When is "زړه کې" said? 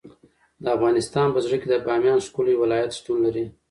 1.45-1.67